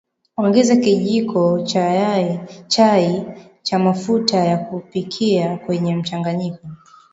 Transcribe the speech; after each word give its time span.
Ongeza 0.37 0.75
kijiko 0.75 1.61
cha 1.63 1.85
chai 2.67 3.25
cha 3.63 3.79
mafuta 3.79 4.37
ya 4.37 4.57
kupikia 4.57 5.57
kwenye 5.57 5.95
mchanganyiko 5.95 6.67